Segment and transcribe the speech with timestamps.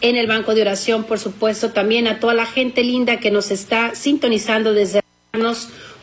[0.00, 3.50] En el banco de oración, por supuesto, también a toda la gente linda que nos
[3.50, 5.00] está sintonizando desde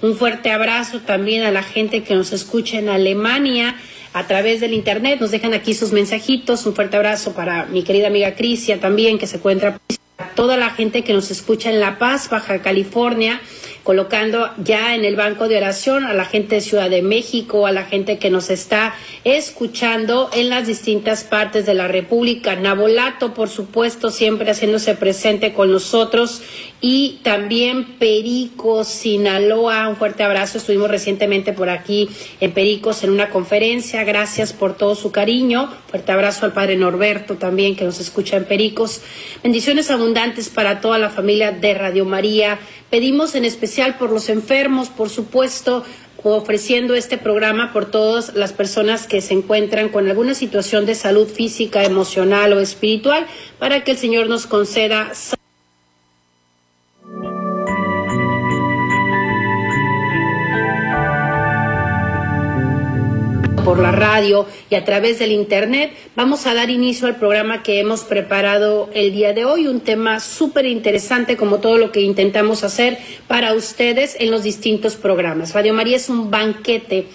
[0.01, 3.75] un fuerte abrazo también a la gente que nos escucha en Alemania
[4.13, 5.21] a través del internet.
[5.21, 6.65] Nos dejan aquí sus mensajitos.
[6.65, 9.79] Un fuerte abrazo para mi querida amiga Crisia también, que se encuentra
[10.41, 13.39] toda la gente que nos escucha en La Paz, Baja California
[13.83, 17.71] colocando ya en el banco de oración a la gente de Ciudad de México, a
[17.71, 22.55] la gente que nos está escuchando en las distintas partes de la República.
[22.55, 26.41] Nabolato, por supuesto, siempre haciéndose presente con nosotros
[26.79, 29.87] y también Pericos, Sinaloa.
[29.87, 30.57] Un fuerte abrazo.
[30.57, 34.03] Estuvimos recientemente por aquí en Pericos en una conferencia.
[34.03, 35.71] Gracias por todo su cariño.
[35.89, 39.01] Fuerte abrazo al padre Norberto también que nos escucha en Pericos.
[39.43, 42.59] Bendiciones abundantes para toda la familia de Radio María.
[42.89, 45.83] Pedimos en especial por los enfermos, por supuesto,
[46.23, 51.27] ofreciendo este programa por todas las personas que se encuentran con alguna situación de salud
[51.27, 53.25] física, emocional o espiritual,
[53.59, 55.11] para que el Señor nos conceda
[63.63, 67.79] por la radio y a través del Internet, vamos a dar inicio al programa que
[67.79, 72.63] hemos preparado el día de hoy, un tema súper interesante como todo lo que intentamos
[72.63, 75.53] hacer para ustedes en los distintos programas.
[75.53, 77.07] Radio María es un banquete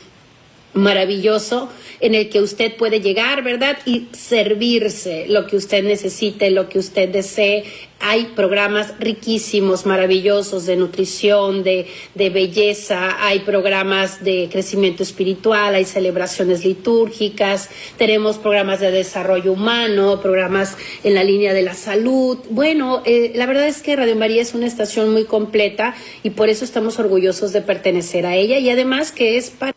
[0.77, 1.69] maravilloso
[2.01, 3.79] en el que usted puede llegar, ¿verdad?
[3.85, 7.65] Y servirse lo que usted necesite, lo que usted desee.
[7.99, 15.87] Hay programas riquísimos, maravillosos de nutrición, de, de belleza, hay programas de crecimiento espiritual, hay
[15.87, 22.39] celebraciones litúrgicas, tenemos programas de desarrollo humano, programas en la línea de la salud.
[22.51, 26.51] Bueno, eh, la verdad es que Radio María es una estación muy completa y por
[26.51, 29.76] eso estamos orgullosos de pertenecer a ella y además que es para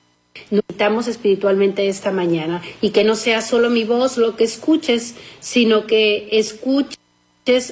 [0.50, 5.86] necesitamos espiritualmente esta mañana y que no sea solo mi voz lo que escuches, sino
[5.88, 7.00] que escuches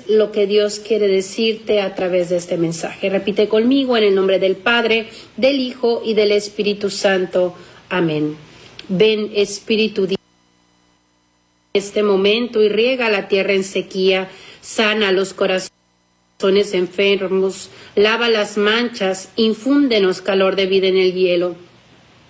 [0.08, 3.10] lo que Dios quiere decirte a través de este mensaje.
[3.10, 7.56] Repite conmigo en el nombre del Padre, del Hijo y del Espíritu Santo.
[7.90, 8.36] Amén.
[8.90, 10.18] Ven Espíritu en
[11.74, 14.30] este momento y riega la tierra en sequía,
[14.62, 15.72] sana los corazones
[16.74, 21.67] enfermos, lava las manchas, infúndenos calor de vida en el hielo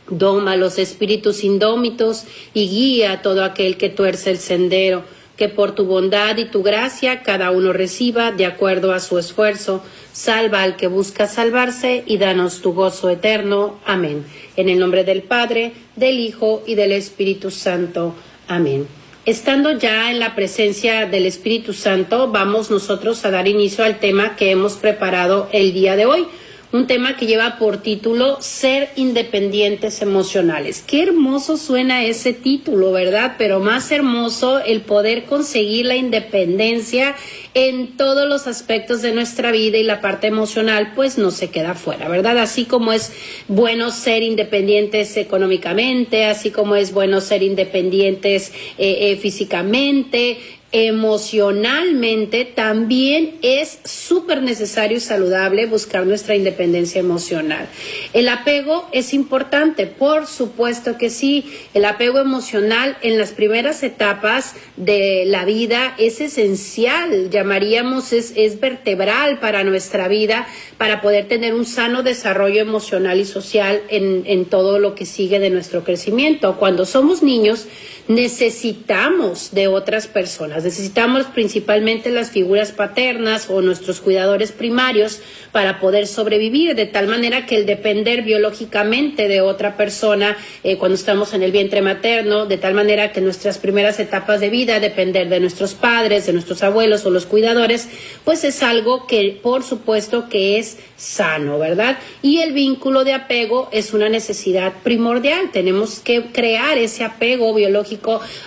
[0.10, 5.04] Doma los espíritus indómitos y guía a todo aquel que tuerce el sendero,
[5.36, 9.84] que por tu bondad y tu gracia cada uno reciba de acuerdo a su esfuerzo.
[10.14, 13.80] Salva al que busca salvarse y danos tu gozo eterno.
[13.86, 14.26] Amén.
[14.56, 18.16] En el nombre del Padre, del Hijo y del Espíritu Santo.
[18.48, 18.88] Amén.
[19.26, 24.38] Estando ya en la presencia del Espíritu Santo, vamos nosotros a dar inicio al tema
[24.38, 26.28] que hemos preparado el día de hoy
[26.72, 30.84] un tema que lleva por título Ser independientes emocionales.
[30.86, 33.36] Qué hermoso suena ese título, ¿verdad?
[33.38, 37.16] Pero más hermoso el poder conseguir la independencia
[37.54, 41.74] en todos los aspectos de nuestra vida y la parte emocional pues no se queda
[41.74, 42.38] fuera, ¿verdad?
[42.38, 43.14] Así como es
[43.48, 50.38] bueno ser independientes económicamente, así como es bueno ser independientes eh, eh, físicamente,
[50.74, 57.70] emocionalmente también es súper necesario y saludable buscar nuestra independencia emocional.
[58.12, 61.46] El apego es importante, por supuesto que sí.
[61.74, 68.60] El apego emocional en las primeras etapas de la vida es esencial, llamaríamos, es, es
[68.60, 70.48] vertebral para nuestra vida,
[70.78, 75.40] para poder tener un sano desarrollo emocional y social en, en todo lo que sigue
[75.40, 76.58] de nuestro crecimiento.
[76.58, 77.68] Cuando somos niños,
[78.08, 85.20] necesitamos de otras personas, necesitamos principalmente las figuras paternas o nuestros cuidadores primarios
[85.52, 90.96] para poder sobrevivir, de tal manera que el depender biológicamente de otra persona eh, cuando
[90.96, 95.28] estamos en el vientre materno, de tal manera que nuestras primeras etapas de vida, depender
[95.28, 97.90] de nuestros padres, de nuestros abuelos o los cuidadores,
[98.24, 101.98] pues es algo que por supuesto que es sano, ¿verdad?
[102.22, 105.52] Y el vínculo de apego es una necesidad primordial.
[105.52, 107.97] Tenemos que crear ese apego biológico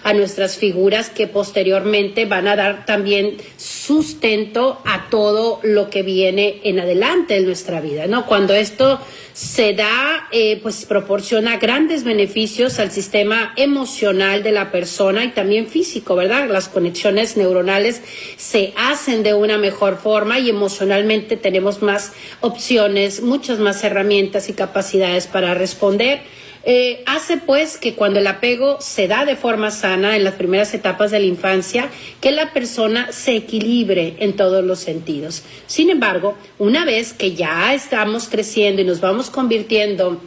[0.02, 6.60] a nuestras figuras que posteriormente van a dar también sustento a todo lo que viene
[6.64, 8.26] en adelante en nuestra vida, ¿no?
[8.26, 9.00] Cuando esto
[9.32, 15.66] se da, eh, pues proporciona grandes beneficios al sistema emocional de la persona y también
[15.66, 16.48] físico, ¿verdad?
[16.48, 18.02] Las conexiones neuronales
[18.36, 24.52] se hacen de una mejor forma y emocionalmente tenemos más opciones, muchas más herramientas y
[24.52, 26.20] capacidades para responder
[26.64, 30.74] eh, hace pues que cuando el apego se da de forma sana en las primeras
[30.74, 31.88] etapas de la infancia,
[32.20, 35.42] que la persona se equilibre en todos los sentidos.
[35.66, 40.20] Sin embargo, una vez que ya estamos creciendo y nos vamos convirtiendo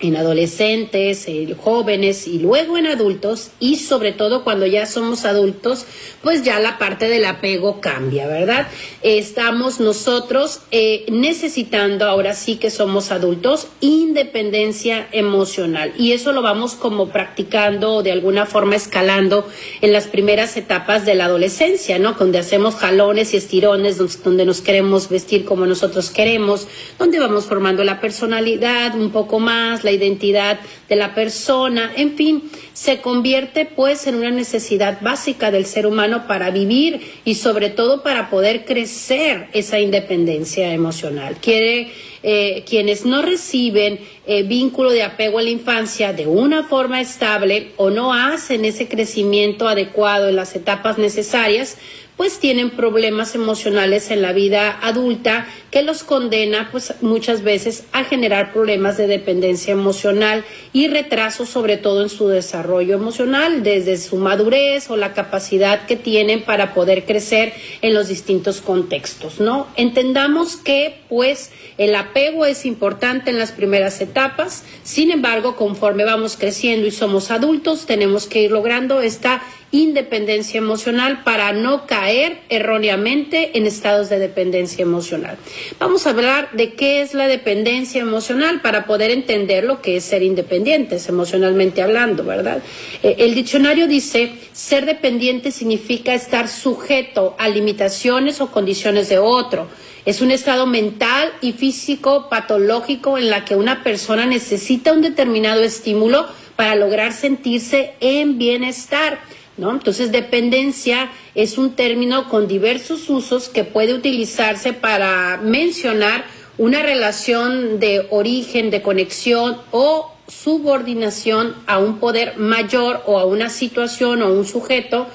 [0.00, 5.86] en adolescentes, en jóvenes y luego en adultos y sobre todo cuando ya somos adultos,
[6.20, 8.66] pues ya la parte del apego cambia, ¿verdad?
[9.02, 16.74] Estamos nosotros eh, necesitando, ahora sí que somos adultos, independencia emocional y eso lo vamos
[16.74, 19.46] como practicando o de alguna forma escalando
[19.80, 22.14] en las primeras etapas de la adolescencia, ¿no?
[22.14, 26.66] Donde hacemos jalones y estirones, donde nos queremos vestir como nosotros queremos,
[26.98, 30.58] donde vamos formando la personalidad un poco más, la identidad
[30.88, 36.26] de la persona, en fin, se convierte pues en una necesidad básica del ser humano
[36.26, 41.36] para vivir y sobre todo para poder crecer esa independencia emocional.
[41.40, 41.92] Quiere
[42.26, 47.72] eh, quienes no reciben eh, vínculo de apego a la infancia de una forma estable
[47.76, 51.76] o no hacen ese crecimiento adecuado en las etapas necesarias,
[52.16, 58.04] pues tienen problemas emocionales en la vida adulta que los condena pues muchas veces a
[58.04, 64.16] generar problemas de dependencia emocional y retraso sobre todo en su desarrollo emocional desde su
[64.16, 67.52] madurez o la capacidad que tienen para poder crecer
[67.82, 69.66] en los distintos contextos, ¿no?
[69.76, 76.36] Entendamos que pues el apego es importante en las primeras etapas, sin embargo, conforme vamos
[76.36, 79.42] creciendo y somos adultos, tenemos que ir logrando esta
[79.74, 85.36] independencia emocional para no caer erróneamente en estados de dependencia emocional.
[85.80, 90.04] Vamos a hablar de qué es la dependencia emocional para poder entender lo que es
[90.04, 92.62] ser independientes emocionalmente hablando, ¿verdad?
[93.02, 99.66] Eh, el diccionario dice, ser dependiente significa estar sujeto a limitaciones o condiciones de otro.
[100.04, 105.62] Es un estado mental y físico patológico en la que una persona necesita un determinado
[105.62, 109.18] estímulo para lograr sentirse en bienestar.
[109.56, 109.70] ¿No?
[109.72, 116.24] Entonces, dependencia es un término con diversos usos que puede utilizarse para mencionar
[116.58, 123.50] una relación de origen, de conexión o subordinación a un poder mayor o a una
[123.50, 125.06] situación o un sujeto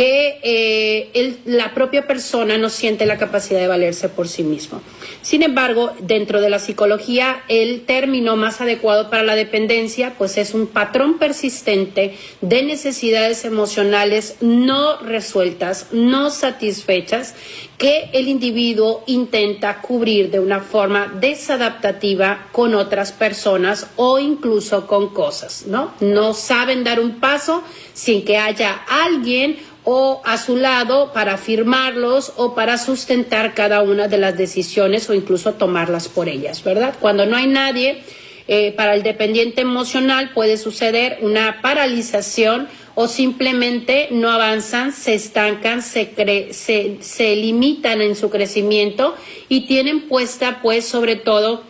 [0.00, 4.80] que eh, la propia persona no siente la capacidad de valerse por sí mismo.
[5.20, 10.54] Sin embargo, dentro de la psicología, el término más adecuado para la dependencia, pues es
[10.54, 17.34] un patrón persistente de necesidades emocionales no resueltas, no satisfechas,
[17.80, 25.14] que el individuo intenta cubrir de una forma desadaptativa con otras personas o incluso con
[25.14, 25.94] cosas, ¿no?
[26.00, 27.62] No saben dar un paso
[27.94, 34.08] sin que haya alguien o a su lado para firmarlos o para sustentar cada una
[34.08, 36.96] de las decisiones o incluso tomarlas por ellas, ¿verdad?
[37.00, 38.02] Cuando no hay nadie,
[38.46, 42.68] eh, para el dependiente emocional puede suceder una paralización
[43.00, 49.14] o simplemente no avanzan, se estancan, se, se, limitan en su crecimiento
[49.48, 51.62] y tienen puesta pues sobre todo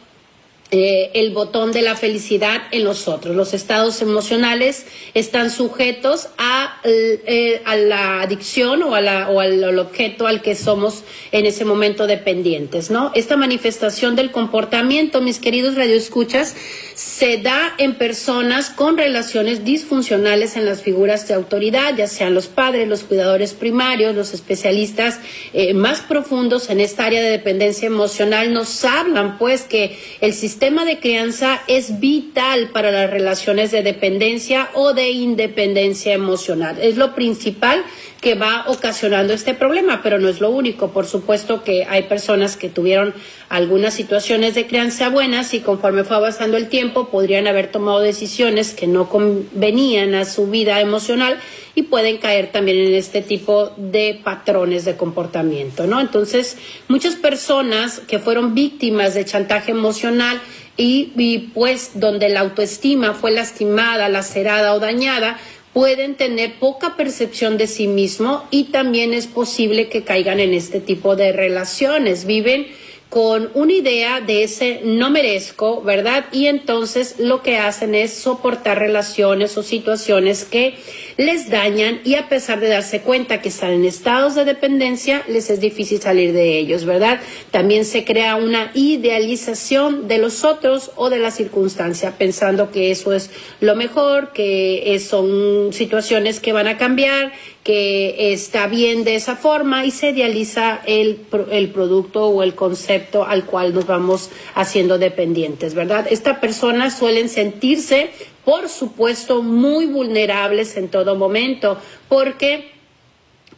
[0.72, 3.34] eh, el botón de la felicidad en los otros.
[3.34, 9.78] Los estados emocionales están sujetos a, eh, a la adicción o, a la, o al,
[9.80, 13.10] objeto al que somos en ese momento dependientes, ¿no?
[13.16, 16.54] Esta manifestación del comportamiento, mis queridos radioescuchas,
[16.94, 22.46] se da en personas con relaciones disfuncionales en las figuras de autoridad, ya sean los
[22.46, 25.18] padres, los cuidadores primarios, los especialistas
[25.52, 30.59] eh, más profundos en esta área de dependencia emocional, nos hablan pues que el sistema
[30.60, 36.76] sistema de crianza es vital para las relaciones de dependencia o de independencia emocional.
[36.82, 37.82] Es lo principal
[38.20, 40.90] que va ocasionando este problema, pero no es lo único.
[40.90, 43.14] Por supuesto que hay personas que tuvieron
[43.48, 48.74] algunas situaciones de crianza buenas y conforme fue avanzando el tiempo podrían haber tomado decisiones
[48.74, 51.38] que no convenían a su vida emocional
[51.74, 56.00] y pueden caer también en este tipo de patrones de comportamiento, ¿no?
[56.00, 56.56] Entonces,
[56.88, 60.40] muchas personas que fueron víctimas de chantaje emocional
[60.76, 65.38] y, pues donde la autoestima fue lastimada, lacerada o dañada,
[65.72, 70.80] pueden tener poca percepción de sí mismo y también es posible que caigan en este
[70.80, 72.24] tipo de relaciones.
[72.24, 72.66] Viven
[73.10, 76.26] con una idea de ese no merezco, ¿verdad?
[76.30, 80.76] Y entonces lo que hacen es soportar relaciones o situaciones que
[81.16, 85.50] les dañan y a pesar de darse cuenta que están en estados de dependencia, les
[85.50, 87.20] es difícil salir de ellos, ¿verdad?
[87.50, 93.12] También se crea una idealización de los otros o de la circunstancia, pensando que eso
[93.12, 97.32] es lo mejor, que son situaciones que van a cambiar,
[97.70, 101.20] que está bien de esa forma y se idealiza el,
[101.52, 106.08] el producto o el concepto al cual nos vamos haciendo dependientes, ¿verdad?
[106.10, 108.10] Estas personas suelen sentirse,
[108.44, 112.79] por supuesto, muy vulnerables en todo momento, porque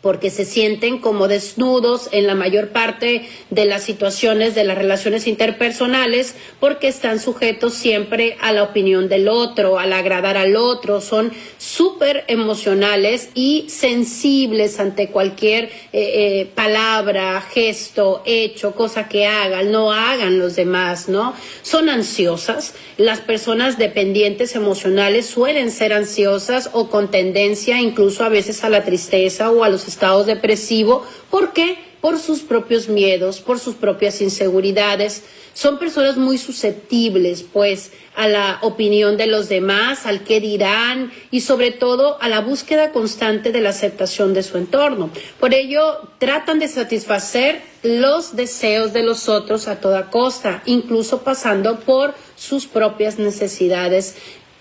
[0.03, 5.29] porque se sienten como desnudos en la mayor parte de las situaciones de las relaciones
[5.29, 11.33] interpersonales, porque están sujetos siempre a la opinión del otro, al agradar al otro, son
[11.57, 19.93] súper emocionales y sensibles ante cualquier eh, eh, palabra, gesto, hecho, cosa que hagan, no
[19.93, 21.33] hagan los demás, ¿no?
[21.63, 22.75] Son ansiosas.
[22.97, 28.85] Las personas dependientes emocionales suelen ser ansiosas o con tendencia incluso a veces a la
[28.85, 31.07] tristeza o a los estados depresivos.
[31.31, 31.79] ¿Por qué?
[32.01, 35.23] Por sus propios miedos, por sus propias inseguridades.
[35.55, 41.43] Son personas muy susceptibles, pues, a la opinión de los demás, al qué dirán y
[41.43, 45.11] sobre todo a la búsqueda constante de la aceptación de su entorno.
[45.39, 51.81] Por ello, tratan de satisfacer los deseos de los otros a toda costa, incluso pasando
[51.81, 54.17] por sus propias necesidades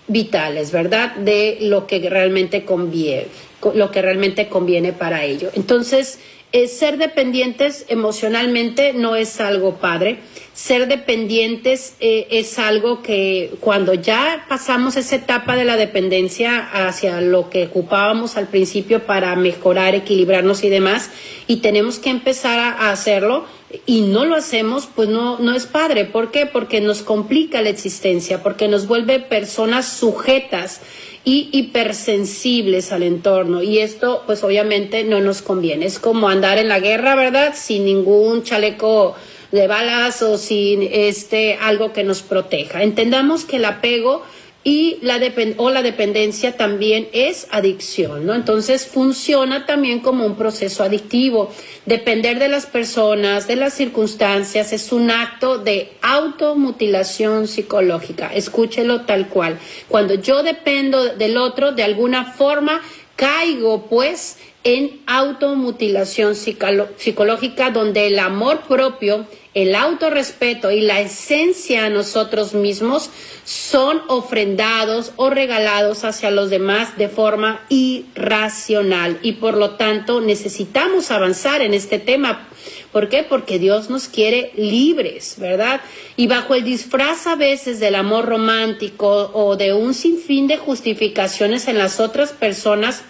[0.08, 1.16] vitales, ¿verdad?
[1.16, 5.50] De lo que realmente conviene lo que realmente conviene para ello.
[5.54, 6.18] Entonces,
[6.54, 10.18] eh, ser dependientes emocionalmente no es algo padre.
[10.52, 17.22] Ser dependientes eh, es algo que cuando ya pasamos esa etapa de la dependencia hacia
[17.22, 21.10] lo que ocupábamos al principio para mejorar, equilibrarnos y demás,
[21.46, 23.46] y tenemos que empezar a, hacerlo
[23.86, 26.04] y no lo hacemos, pues no, no es padre.
[26.04, 26.44] ¿Por qué?
[26.44, 30.82] Porque nos complica la existencia, porque nos vuelve personas sujetas
[31.24, 33.62] y hipersensibles al entorno.
[33.62, 35.86] Y esto, pues obviamente no nos conviene.
[35.86, 37.54] Es como andar en la guerra, ¿verdad?
[37.56, 39.14] Sin ningún chaleco
[39.52, 42.82] de balas o sin este algo que nos proteja.
[42.82, 44.22] Entendamos que el apego
[44.64, 45.20] y la
[45.56, 48.34] o la dependencia también es adicción, ¿no?
[48.34, 51.50] Entonces funciona también como un proceso adictivo.
[51.84, 58.32] Depender de las personas, de las circunstancias, es un acto de automutilación psicológica.
[58.32, 59.58] Escúchelo tal cual.
[59.88, 62.80] Cuando yo dependo del otro, de alguna forma,
[63.16, 71.90] caigo pues en automutilación psicológica donde el amor propio el autorrespeto y la esencia a
[71.90, 73.10] nosotros mismos
[73.44, 81.10] son ofrendados o regalados hacia los demás de forma irracional y por lo tanto necesitamos
[81.10, 82.48] avanzar en este tema.
[82.92, 83.22] ¿Por qué?
[83.22, 85.80] Porque Dios nos quiere libres, ¿verdad?
[86.16, 91.68] Y bajo el disfraz a veces del amor romántico o de un sinfín de justificaciones
[91.68, 93.02] en las otras personas,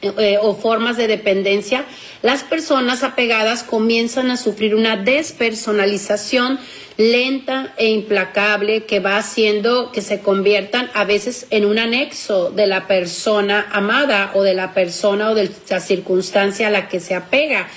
[0.00, 1.84] eh, o formas de dependencia,
[2.22, 6.60] las personas apegadas comienzan a sufrir una despersonalización
[6.96, 12.66] lenta e implacable que va haciendo que se conviertan a veces en un anexo de
[12.66, 17.14] la persona amada o de la persona o de la circunstancia a la que se
[17.14, 17.68] apega.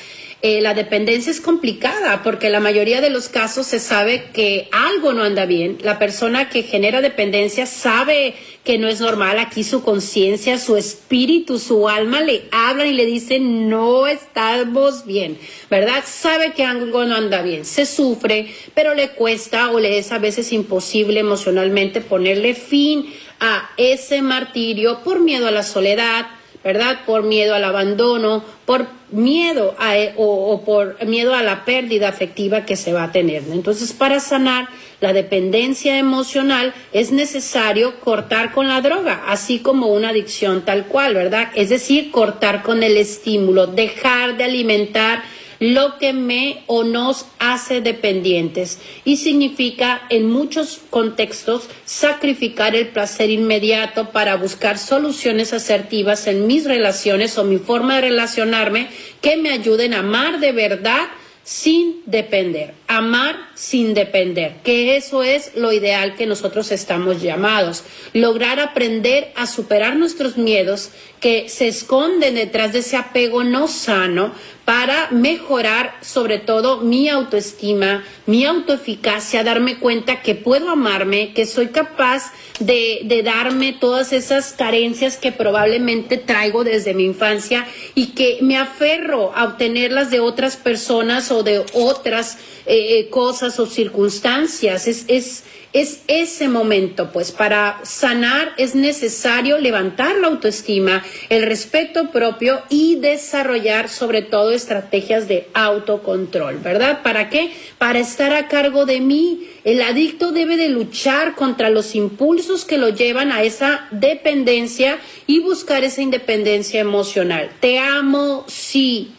[0.44, 5.14] Eh, la dependencia es complicada porque la mayoría de los casos se sabe que algo
[5.14, 5.78] no anda bien.
[5.84, 8.34] La persona que genera dependencia sabe
[8.64, 9.38] que no es normal.
[9.38, 15.38] Aquí su conciencia, su espíritu, su alma le hablan y le dicen no estamos bien,
[15.70, 16.04] ¿verdad?
[16.08, 17.64] Sabe que algo no anda bien.
[17.64, 23.70] Se sufre, pero le cuesta o le es a veces imposible emocionalmente ponerle fin a
[23.78, 26.26] ese martirio por miedo a la soledad,
[26.64, 27.00] ¿verdad?
[27.06, 32.66] Por miedo al abandono, por miedo a, e, o, por miedo a la pérdida afectiva
[32.66, 33.44] que se va a tener.
[33.52, 34.68] Entonces, para sanar
[35.00, 41.16] la dependencia emocional es necesario cortar con la droga, así como una adicción tal cual,
[41.16, 41.50] ¿verdad?
[41.56, 45.24] Es decir, cortar con el estímulo, dejar de alimentar
[45.62, 48.80] lo que me o nos hace dependientes.
[49.06, 56.66] Y significa en muchos contextos sacrificar el placer inmediato para buscar soluciones asertivas en mis
[56.66, 58.90] relaciones o mi forma de relacionarme
[59.22, 61.10] que me ayuden a amar de verdad
[61.44, 68.60] sin depender, amar sin depender, que eso es lo ideal que nosotros estamos llamados, lograr
[68.60, 74.34] aprender a superar nuestros miedos que se esconden detrás de ese apego no sano
[74.72, 81.68] para mejorar sobre todo mi autoestima, mi autoeficacia, darme cuenta que puedo amarme, que soy
[81.68, 88.56] capaz de, darme todas esas carencias que probablemente traigo desde mi infancia y que me
[88.56, 94.88] aferro a obtenerlas de otras personas o de otras eh, eh cosas o circunstancias.
[94.88, 102.62] Es, es ese momento, pues para sanar es necesario levantar la autoestima, el respeto propio
[102.70, 107.02] y desarrollar sobre todo estrategias de autocontrol, ¿verdad?
[107.04, 107.52] ¿Para qué?
[107.78, 109.48] Para estar a cargo de mí.
[109.64, 114.98] El adicto debe de luchar contra los impulsos que lo llevan a esa dependencia
[115.28, 117.50] y buscar esa independencia emocional.
[117.62, 119.14] Te amo, sí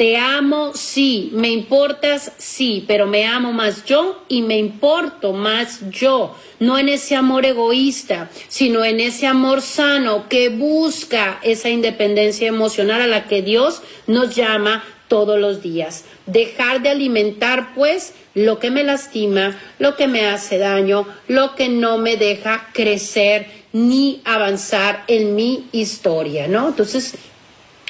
[0.00, 1.28] te amo, sí.
[1.34, 2.86] Me importas, sí.
[2.88, 6.34] Pero me amo más yo y me importo más yo.
[6.58, 13.02] No en ese amor egoísta, sino en ese amor sano que busca esa independencia emocional
[13.02, 16.06] a la que Dios nos llama todos los días.
[16.24, 21.68] Dejar de alimentar, pues, lo que me lastima, lo que me hace daño, lo que
[21.68, 26.68] no me deja crecer ni avanzar en mi historia, ¿no?
[26.68, 27.16] Entonces,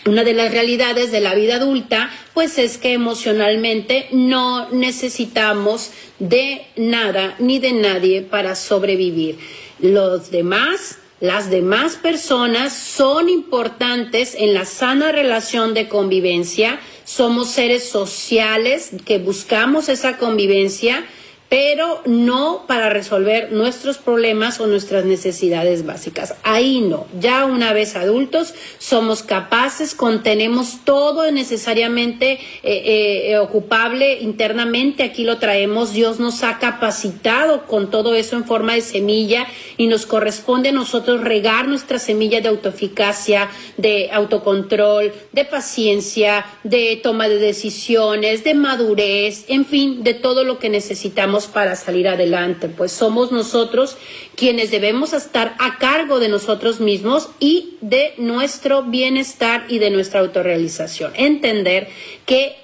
[0.06, 6.62] una de las realidades de la vida adulta, pues es que emocionalmente no necesitamos de
[6.76, 9.38] nada ni de nadie para sobrevivir.
[9.78, 16.80] Los demás, las demás personas son importantes en la sana relación de convivencia.
[17.04, 21.04] Somos seres sociales que buscamos esa convivencia
[21.50, 26.36] pero no para resolver nuestros problemas o nuestras necesidades básicas.
[26.44, 27.08] Ahí no.
[27.18, 35.02] Ya una vez adultos somos capaces, contenemos todo necesariamente eh, eh, ocupable internamente.
[35.02, 35.92] Aquí lo traemos.
[35.92, 40.72] Dios nos ha capacitado con todo eso en forma de semilla y nos corresponde a
[40.72, 48.54] nosotros regar nuestra semilla de autoeficacia, de autocontrol, de paciencia, de toma de decisiones, de
[48.54, 53.96] madurez, en fin, de todo lo que necesitamos para salir adelante, pues somos nosotros
[54.34, 60.20] quienes debemos estar a cargo de nosotros mismos y de nuestro bienestar y de nuestra
[60.20, 61.12] autorrealización.
[61.16, 61.88] Entender
[62.26, 62.56] que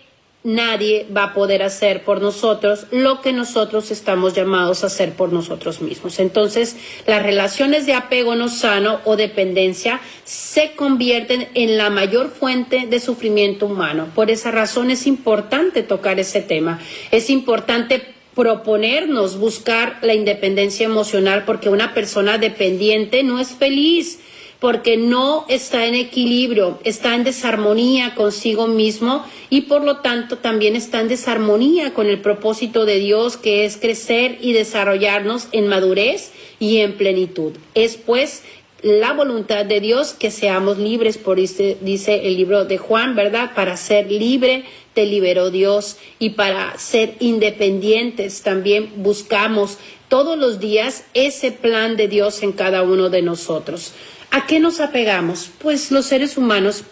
[0.47, 5.33] nadie va a poder hacer por nosotros lo que nosotros estamos llamados a hacer por
[5.33, 6.21] nosotros mismos.
[6.21, 12.87] Entonces, las relaciones de apego no sano o dependencia se convierten en la mayor fuente
[12.87, 14.09] de sufrimiento humano.
[14.15, 16.79] Por esa razón es importante tocar ese tema.
[17.11, 24.21] Es importante proponernos buscar la independencia emocional porque una persona dependiente no es feliz
[24.61, 30.77] porque no está en equilibrio, está en desarmonía consigo mismo y por lo tanto también
[30.77, 36.33] está en desarmonía con el propósito de Dios que es crecer y desarrollarnos en madurez
[36.59, 37.53] y en plenitud.
[37.75, 38.43] Es pues
[38.87, 43.51] la voluntad de Dios que seamos libres, por dice, dice el libro de Juan, ¿verdad?
[43.53, 51.05] Para ser libre te liberó Dios y para ser independientes también buscamos todos los días
[51.15, 53.93] ese plan de Dios en cada uno de nosotros.
[54.31, 55.51] ¿A qué nos apegamos?
[55.59, 56.85] Pues los seres humanos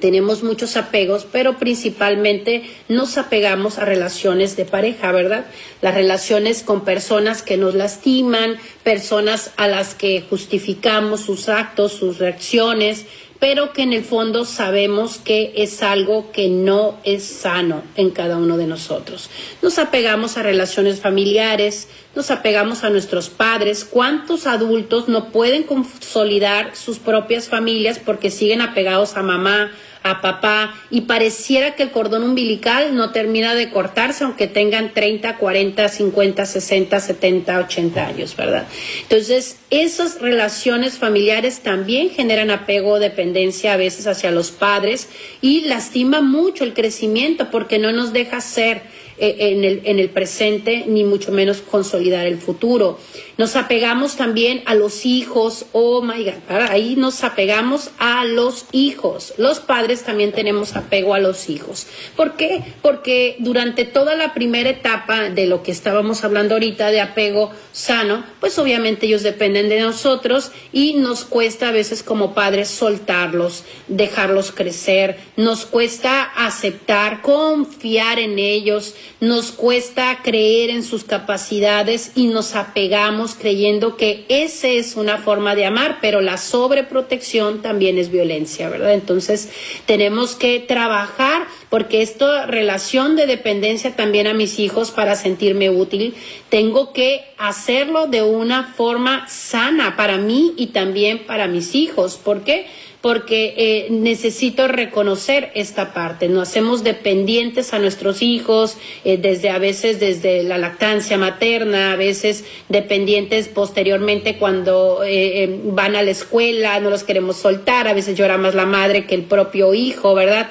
[0.00, 5.46] tenemos muchos apegos, pero principalmente nos apegamos a relaciones de pareja, ¿verdad?
[5.82, 12.18] Las relaciones con personas que nos lastiman, personas a las que justificamos sus actos, sus
[12.18, 13.06] reacciones,
[13.40, 18.36] pero que en el fondo sabemos que es algo que no es sano en cada
[18.36, 19.30] uno de nosotros.
[19.62, 23.86] Nos apegamos a relaciones familiares, nos apegamos a nuestros padres.
[23.86, 30.74] ¿Cuántos adultos no pueden consolidar sus propias familias porque siguen apegados a mamá, a papá
[30.90, 36.46] y pareciera que el cordón umbilical no termina de cortarse aunque tengan 30, 40, 50,
[36.46, 38.66] 60, 70, 80 años, ¿verdad?
[39.02, 45.08] Entonces, esas relaciones familiares también generan apego o dependencia a veces hacia los padres
[45.40, 48.82] y lastima mucho el crecimiento porque no nos deja ser
[49.22, 52.98] eh, en el, en el presente ni mucho menos consolidar el futuro.
[53.40, 59.32] Nos apegamos también a los hijos, oh my God, ahí nos apegamos a los hijos.
[59.38, 61.86] Los padres también tenemos apego a los hijos.
[62.16, 62.62] ¿Por qué?
[62.82, 68.24] Porque durante toda la primera etapa de lo que estábamos hablando ahorita de apego sano,
[68.40, 74.52] pues obviamente ellos dependen de nosotros y nos cuesta a veces como padres soltarlos, dejarlos
[74.52, 82.54] crecer, nos cuesta aceptar, confiar en ellos, nos cuesta creer en sus capacidades y nos
[82.54, 88.68] apegamos creyendo que esa es una forma de amar, pero la sobreprotección también es violencia,
[88.68, 88.94] ¿verdad?
[88.94, 89.50] Entonces
[89.86, 96.14] tenemos que trabajar porque esta relación de dependencia también a mis hijos para sentirme útil,
[96.48, 102.16] tengo que hacerlo de una forma sana para mí y también para mis hijos.
[102.16, 102.66] ¿Por qué?
[103.00, 106.28] Porque eh, necesito reconocer esta parte.
[106.28, 111.96] Nos hacemos dependientes a nuestros hijos, eh, desde a veces desde la lactancia materna, a
[111.96, 118.18] veces dependientes posteriormente cuando eh, van a la escuela, no los queremos soltar, a veces
[118.18, 120.48] llora más la madre que el propio hijo, ¿verdad?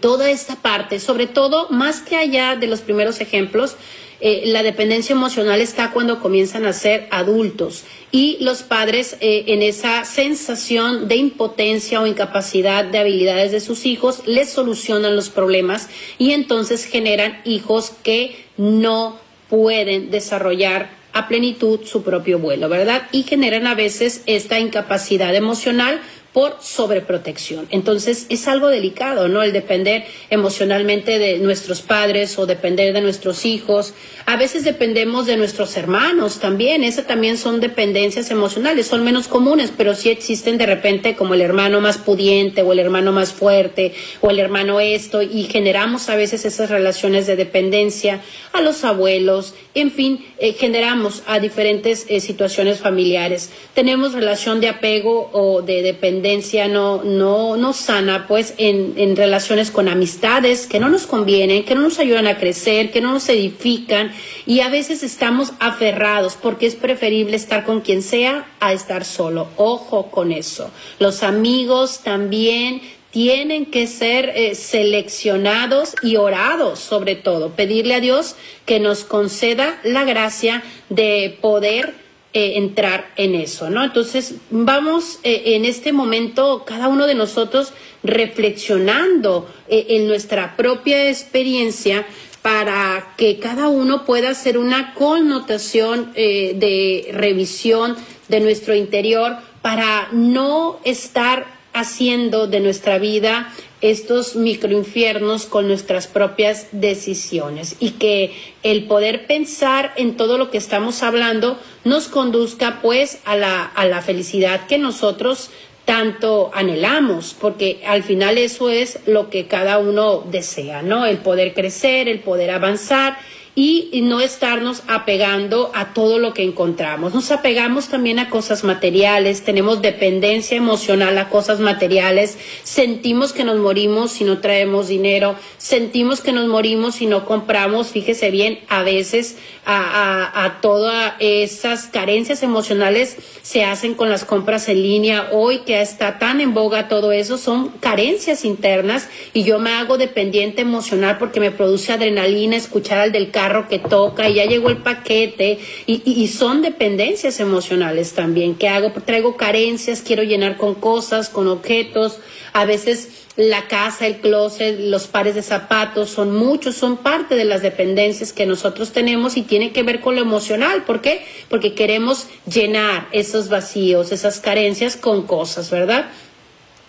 [0.00, 3.76] toda esta parte, sobre todo más que allá de los primeros ejemplos,
[4.20, 9.62] eh, la dependencia emocional está cuando comienzan a ser adultos y los padres eh, en
[9.62, 15.88] esa sensación de impotencia o incapacidad de habilidades de sus hijos les solucionan los problemas
[16.18, 23.08] y entonces generan hijos que no pueden desarrollar a plenitud su propio vuelo, ¿verdad?
[23.12, 26.00] Y generan a veces esta incapacidad emocional
[26.32, 27.66] por sobreprotección.
[27.70, 29.42] Entonces es algo delicado, ¿no?
[29.42, 33.94] El depender emocionalmente de nuestros padres o depender de nuestros hijos.
[34.26, 36.84] A veces dependemos de nuestros hermanos también.
[36.84, 38.86] Esas también son dependencias emocionales.
[38.86, 42.78] Son menos comunes, pero sí existen de repente como el hermano más pudiente o el
[42.78, 48.20] hermano más fuerte o el hermano esto y generamos a veces esas relaciones de dependencia
[48.52, 49.54] a los abuelos.
[49.74, 53.50] En fin, eh, generamos a diferentes eh, situaciones familiares.
[53.74, 55.82] Tenemos relación de apego o de
[56.18, 61.74] dependencia no, no, sana, pues en, en relaciones con amistades que no nos convienen, que
[61.74, 64.12] no nos ayudan a crecer, que no nos edifican
[64.46, 69.48] y a veces estamos aferrados porque es preferible estar con quien sea a estar solo.
[69.56, 70.70] Ojo con eso.
[70.98, 77.50] Los amigos también tienen que ser eh, seleccionados y orados sobre todo.
[77.50, 78.34] Pedirle a Dios
[78.66, 83.82] que nos conceda la gracia de poder eh, entrar en eso, ¿no?
[83.82, 91.08] Entonces, vamos eh, en este momento, cada uno de nosotros reflexionando eh, en nuestra propia
[91.08, 92.06] experiencia
[92.42, 97.96] para que cada uno pueda hacer una connotación de revisión
[98.28, 106.66] de nuestro interior para no estar haciendo de nuestra vida estos microinfiernos con nuestras propias
[106.72, 113.20] decisiones y que el poder pensar en todo lo que estamos hablando nos conduzca pues
[113.24, 115.50] a la, a la felicidad que nosotros
[115.84, 121.06] tanto anhelamos, porque al final eso es lo que cada uno desea, ¿no?
[121.06, 123.16] El poder crecer, el poder avanzar
[123.54, 127.14] y no estarnos apegando a todo lo que encontramos.
[127.14, 133.58] Nos apegamos también a cosas materiales, tenemos dependencia emocional a cosas materiales, sentimos que nos
[133.58, 138.82] morimos si no traemos dinero, sentimos que nos morimos si no compramos, fíjese bien, a
[138.82, 145.28] veces a, a, todas esas carencias emocionales se hacen con las compras en línea.
[145.32, 149.98] Hoy que está tan en boga todo eso, son carencias internas y yo me hago
[149.98, 154.68] dependiente emocional porque me produce adrenalina escuchar al del carro que toca y ya llegó
[154.68, 158.54] el paquete y, y, son dependencias emocionales también.
[158.54, 158.92] ¿Qué hago?
[159.04, 162.18] Traigo carencias, quiero llenar con cosas, con objetos,
[162.52, 167.44] a veces la casa, el closet, los pares de zapatos, son muchos, son parte de
[167.44, 170.82] las dependencias que nosotros tenemos y tiene que ver con lo emocional.
[170.82, 171.24] ¿Por qué?
[171.48, 176.10] Porque queremos llenar esos vacíos, esas carencias con cosas, ¿verdad?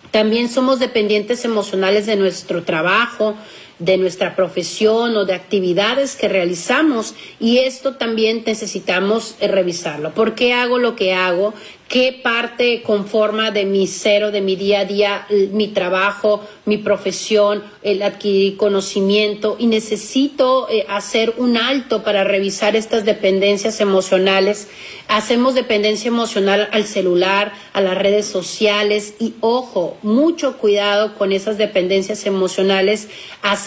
[0.10, 3.36] También somos dependientes emocionales de nuestro trabajo,
[3.80, 10.14] de nuestra profesión o de actividades que realizamos y esto también necesitamos eh, revisarlo.
[10.14, 11.54] ¿Por qué hago lo que hago?
[11.90, 17.64] qué parte conforma de mi cero, de mi día a día, mi trabajo, mi profesión,
[17.82, 24.68] el adquirir conocimiento y necesito eh, hacer un alto para revisar estas dependencias emocionales.
[25.08, 31.58] Hacemos dependencia emocional al celular, a las redes sociales y ojo, mucho cuidado con esas
[31.58, 33.10] dependencias emocionales,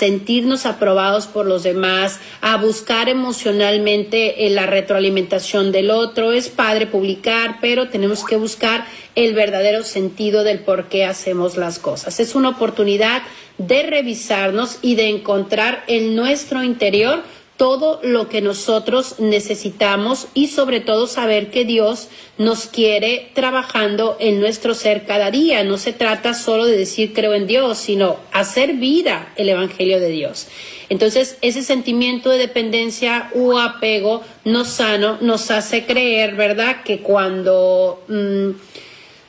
[0.03, 6.33] sentirnos aprobados por los demás, a buscar emocionalmente eh, la retroalimentación del otro.
[6.33, 8.85] Es padre publicar, pero tenemos que buscar
[9.15, 12.19] el verdadero sentido del por qué hacemos las cosas.
[12.19, 13.23] Es una oportunidad
[13.59, 17.23] de revisarnos y de encontrar en nuestro interior
[17.63, 24.41] todo lo que nosotros necesitamos y sobre todo saber que Dios nos quiere trabajando en
[24.41, 25.63] nuestro ser cada día.
[25.63, 30.09] No se trata solo de decir creo en Dios, sino hacer vida el Evangelio de
[30.09, 30.49] Dios.
[30.89, 38.03] Entonces, ese sentimiento de dependencia u apego no sano nos hace creer, ¿verdad?, que cuando...
[38.09, 38.51] Mm,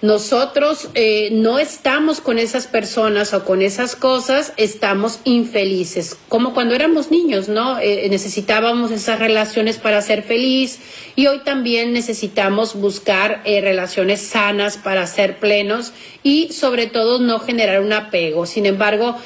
[0.03, 6.75] nosotros eh, no estamos con esas personas o con esas cosas, estamos infelices, como cuando
[6.75, 7.79] éramos niños, ¿no?
[7.79, 10.79] Eh, necesitábamos esas relaciones para ser feliz
[11.15, 17.39] y hoy también necesitamos buscar eh, relaciones sanas para ser plenos y sobre todo no
[17.39, 18.45] generar un apego.
[18.45, 19.17] Sin embargo,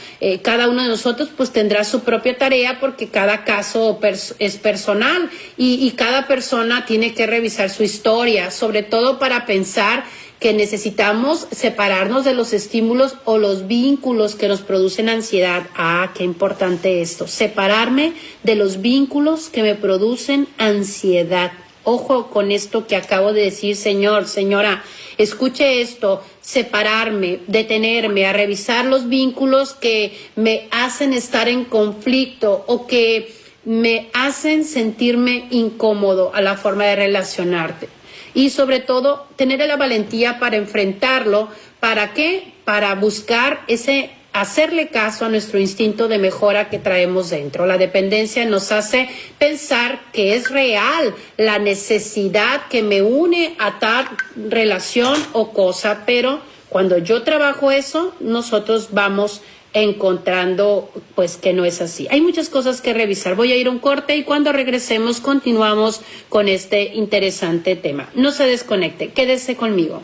[0.41, 3.99] cada uno de nosotros pues tendrá su propia tarea porque cada caso
[4.39, 10.05] es personal y cada persona tiene que revisar su historia, sobre todo para pensar
[10.39, 15.67] que necesitamos separarnos de los estímulos o los vínculos que nos producen ansiedad.
[15.75, 17.27] Ah, qué importante esto.
[17.27, 21.51] Separarme de los vínculos que me producen ansiedad.
[21.83, 24.83] Ojo con esto que acabo de decir, señor, señora.
[25.17, 32.85] Escuche esto, separarme, detenerme, a revisar los vínculos que me hacen estar en conflicto o
[32.85, 33.33] que
[33.65, 37.96] me hacen sentirme incómodo a la forma de relacionarte
[38.37, 41.49] y sobre todo tener la valentía para enfrentarlo.
[41.79, 42.53] ¿Para qué?
[42.65, 47.65] Para buscar ese hacerle caso a nuestro instinto de mejora que traemos dentro.
[47.65, 54.07] La dependencia nos hace pensar que es real la necesidad que me une a tal
[54.35, 59.41] relación o cosa, pero cuando yo trabajo eso, nosotros vamos
[59.81, 62.07] encontrando pues que no es así.
[62.09, 63.35] Hay muchas cosas que revisar.
[63.35, 68.09] Voy a ir a un corte y cuando regresemos continuamos con este interesante tema.
[68.15, 70.01] No se desconecte, quédese conmigo.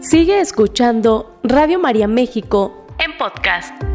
[0.00, 3.89] Sigue escuchando Radio María México en podcast.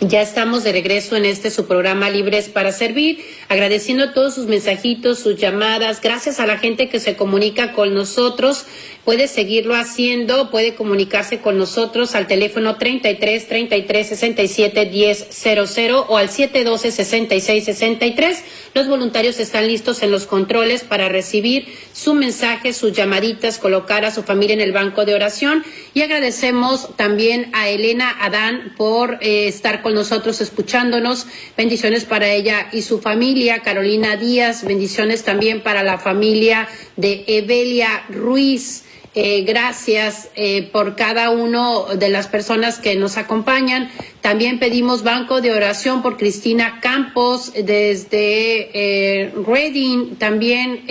[0.00, 5.18] Ya estamos de regreso en este su programa Libres para Servir, agradeciendo todos sus mensajitos,
[5.18, 8.64] sus llamadas, gracias a la gente que se comunica con nosotros
[9.08, 16.18] puede seguirlo haciendo, puede comunicarse con nosotros al teléfono 33 33 67 10 00 o
[16.18, 18.44] al 712 66 63.
[18.74, 24.10] Los voluntarios están listos en los controles para recibir su mensaje, sus llamaditas, colocar a
[24.10, 29.48] su familia en el banco de oración y agradecemos también a Elena Adán por eh,
[29.48, 31.26] estar con nosotros escuchándonos.
[31.56, 33.60] Bendiciones para ella y su familia.
[33.60, 38.84] Carolina Díaz, bendiciones también para la familia de Evelia Ruiz.
[39.20, 43.90] Eh, gracias eh, por cada uno de las personas que nos acompañan.
[44.20, 50.14] También pedimos banco de oración por Cristina Campos desde eh, Reading.
[50.20, 50.84] También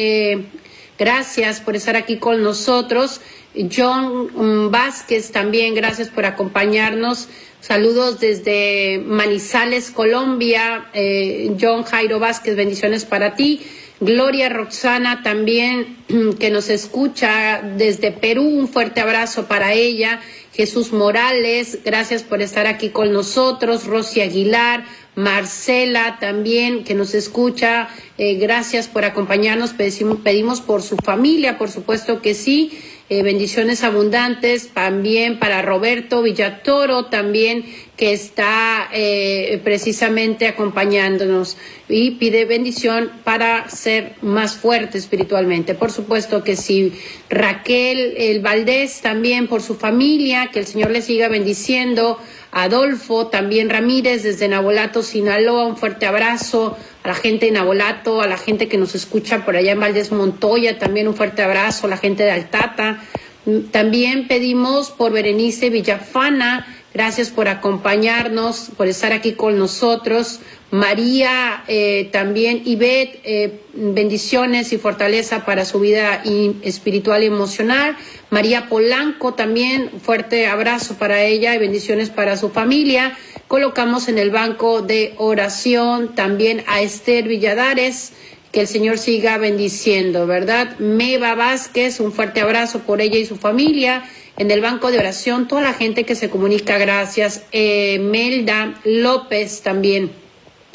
[1.00, 3.22] gracias por estar aquí con nosotros.
[3.74, 7.30] John mm, Vázquez también, gracias por acompañarnos.
[7.62, 10.88] Saludos desde Manizales, Colombia.
[11.62, 13.62] John Jairo Vázquez, bendiciones para ti.
[13.99, 15.97] Gloria Roxana también
[16.39, 20.19] que nos escucha desde Perú, un fuerte abrazo para ella.
[20.53, 23.86] Jesús Morales, gracias por estar aquí con nosotros.
[23.86, 29.73] Rosy Aguilar, Marcela también que nos escucha, eh, gracias por acompañarnos.
[29.73, 32.79] pedimos por su familia, por supuesto que sí.
[33.10, 37.63] Eh, bendiciones abundantes también para Roberto Villatoro, también
[37.96, 45.74] que está eh, precisamente acompañándonos y pide bendición para ser más fuerte espiritualmente.
[45.74, 46.91] Por supuesto que sí.
[47.30, 52.20] Raquel el Valdés también por su familia, que el Señor le siga bendiciendo.
[52.52, 58.28] Adolfo, también Ramírez desde Nabolato, Sinaloa, un fuerte abrazo a la gente de Nabolato, a
[58.28, 61.89] la gente que nos escucha por allá en Valdés Montoya, también un fuerte abrazo, a
[61.89, 63.02] la gente de Altata.
[63.72, 70.41] También pedimos por Berenice Villafana, gracias por acompañarnos, por estar aquí con nosotros.
[70.70, 76.22] María eh, también, Ivette, eh, bendiciones y fortaleza para su vida
[76.62, 77.96] espiritual y emocional.
[78.32, 83.17] María Polanco también, fuerte abrazo para ella y bendiciones para su familia.
[83.47, 88.12] Colocamos en el banco de oración también a Esther Villadares,
[88.51, 90.77] que el Señor siga bendiciendo, ¿verdad?
[90.79, 94.03] Meva Vázquez, un fuerte abrazo por ella y su familia.
[94.38, 97.43] En el banco de oración, toda la gente que se comunica, gracias.
[97.53, 100.12] Melda López también,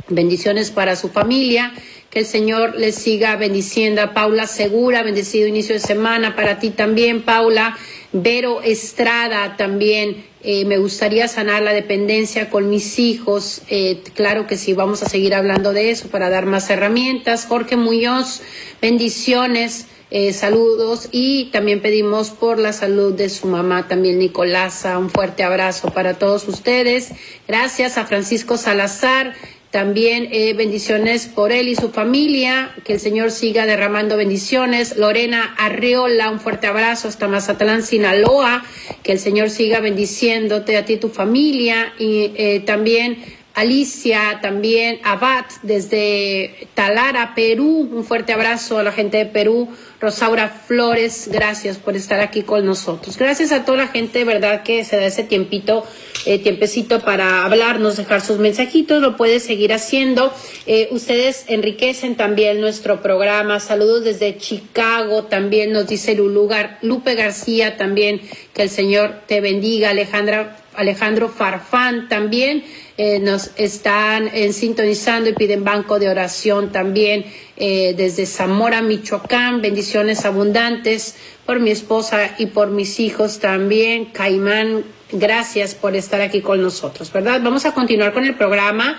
[0.08, 1.74] bendiciones para su familia.
[2.08, 7.22] Que el Señor les siga bendiciendo Paula Segura, bendecido inicio de semana para ti también,
[7.22, 7.76] Paula.
[8.12, 13.62] Vero Estrada también, eh, me gustaría sanar la dependencia con mis hijos.
[13.68, 17.46] Eh, claro que sí, vamos a seguir hablando de eso para dar más herramientas.
[17.46, 18.42] Jorge Muñoz,
[18.80, 19.86] bendiciones.
[20.14, 24.98] eh, saludos y también pedimos por la salud de su mamá, también Nicolasa.
[24.98, 27.12] Un fuerte abrazo para todos ustedes.
[27.48, 29.34] Gracias a Francisco Salazar.
[29.72, 34.98] También eh, bendiciones por él y su familia, que el Señor siga derramando bendiciones.
[34.98, 38.66] Lorena Arreola, un fuerte abrazo hasta Mazatlán, Sinaloa,
[39.02, 41.94] que el Señor siga bendiciéndote a ti y tu familia.
[41.98, 43.16] Y eh, también
[43.54, 47.88] Alicia, también Abad desde Talara, Perú.
[47.92, 49.68] Un fuerte abrazo a la gente de Perú.
[50.00, 53.16] Rosaura Flores, gracias por estar aquí con nosotros.
[53.16, 55.86] Gracias a toda la gente, verdad, que se da ese tiempito,
[56.26, 60.34] eh, tiempecito para hablarnos, dejar sus mensajitos, lo puede seguir haciendo.
[60.66, 63.60] Eh, ustedes enriquecen también nuestro programa.
[63.60, 68.20] Saludos desde Chicago, también nos dice Lulugar, Lupe García, también
[68.54, 69.90] que el Señor te bendiga.
[69.90, 72.64] Alejandra, Alejandro Farfán, también.
[72.98, 77.24] Eh, nos están eh, sintonizando y piden banco de oración también
[77.56, 79.62] eh, desde Zamora, Michoacán.
[79.62, 84.06] Bendiciones abundantes por mi esposa y por mis hijos también.
[84.06, 87.40] Caimán, gracias por estar aquí con nosotros, ¿verdad?
[87.42, 88.98] Vamos a continuar con el programa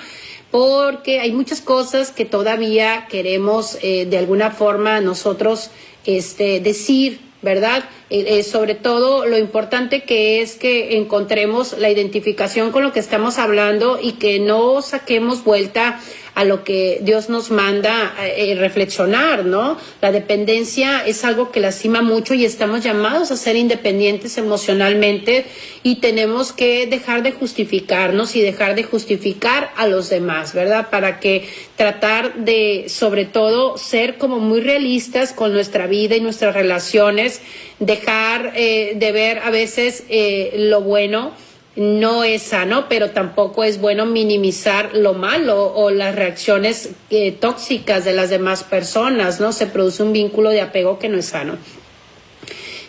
[0.52, 5.72] porque hay muchas cosas que todavía queremos de alguna forma nosotros
[6.06, 7.84] este, decir ¿verdad?
[8.10, 13.00] Eh, eh, sobre todo lo importante que es que encontremos la identificación con lo que
[13.00, 16.00] estamos hablando y que no saquemos vuelta
[16.36, 19.78] a lo que Dios nos manda eh, reflexionar, ¿no?
[20.02, 25.46] La dependencia es algo que lastima mucho y estamos llamados a ser independientes emocionalmente
[25.84, 30.90] y tenemos que dejar de justificarnos y dejar de justificar a los demás, ¿verdad?
[30.90, 36.56] Para que tratar de, sobre todo, ser como muy realistas con nuestra vida y nuestras
[36.56, 37.42] relaciones,
[37.80, 41.34] dejar eh, de ver a veces eh, lo bueno
[41.76, 48.06] no es sano, pero tampoco es bueno minimizar lo malo o las reacciones eh, tóxicas
[48.06, 49.52] de las demás personas, ¿no?
[49.52, 51.58] Se produce un vínculo de apego que no es sano.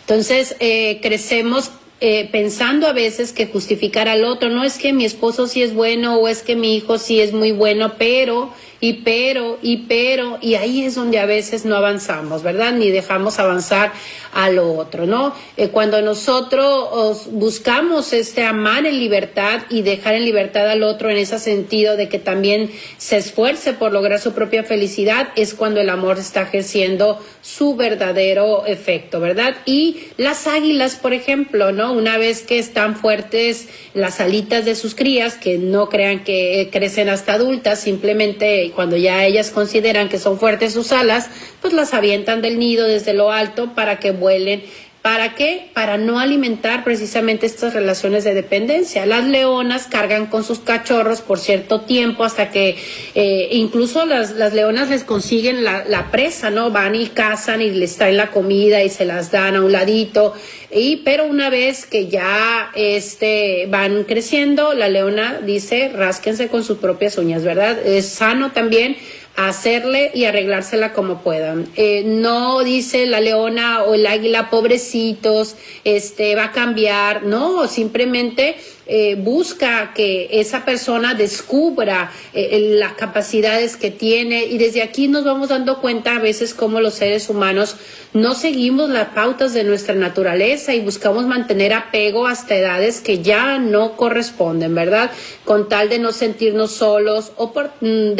[0.01, 5.05] Entonces, eh, crecemos eh, pensando a veces que justificar al otro, no es que mi
[5.05, 8.53] esposo sí es bueno o es que mi hijo sí es muy bueno, pero
[8.85, 12.71] y pero y pero y ahí es donde a veces no avanzamos, ¿verdad?
[12.71, 13.91] Ni dejamos avanzar
[14.31, 15.33] a lo otro, ¿no?
[15.57, 21.17] Eh, cuando nosotros buscamos este amar en libertad y dejar en libertad al otro en
[21.17, 25.89] ese sentido de que también se esfuerce por lograr su propia felicidad, es cuando el
[25.89, 29.55] amor está ejerciendo su verdadero efecto, ¿verdad?
[29.65, 31.93] Y las águilas, por ejemplo, ¿no?
[31.93, 37.07] Una vez que están fuertes las alitas de sus crías, que no crean que crecen
[37.07, 41.29] hasta adultas, simplemente cuando ya ellas consideran que son fuertes sus alas,
[41.61, 44.63] pues las avientan del nido desde lo alto para que vuelen
[45.05, 45.69] ¿Para qué?
[45.75, 49.05] Para no alimentar precisamente estas relaciones de dependencia.
[49.05, 52.75] Las leonas cargan con sus cachorros por cierto tiempo hasta que
[53.13, 56.71] eh, incluso las, leonas les consiguen la, la, presa, ¿no?
[56.71, 60.33] Van y cazan y les traen la comida y se las dan a un ladito.
[60.71, 66.79] Y, pero una vez que ya este, van creciendo, la leona dice, rásquense con sus
[66.79, 67.77] propias uñas, ¿verdad?
[67.85, 68.97] Es sano también
[69.35, 71.67] hacerle y arreglársela como puedan.
[71.75, 78.55] Eh, no dice la leona o el águila, pobrecitos, este va a cambiar, no, simplemente
[78.87, 85.23] eh, busca que esa persona descubra eh, las capacidades que tiene y desde aquí nos
[85.23, 87.77] vamos dando cuenta a veces como los seres humanos
[88.13, 93.57] no seguimos las pautas de nuestra naturaleza y buscamos mantener apego hasta edades que ya
[93.57, 95.11] no corresponden, ¿verdad?
[95.43, 98.13] Con tal de no sentirnos solos o por, mm,